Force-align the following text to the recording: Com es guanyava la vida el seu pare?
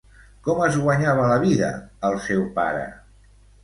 Com 0.47 0.61
es 0.67 0.77
guanyava 0.85 1.29
la 1.33 1.37
vida 1.45 1.71
el 2.11 2.21
seu 2.29 2.45
pare? 2.61 2.85